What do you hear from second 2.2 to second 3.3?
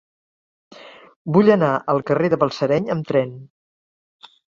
de Balsareny amb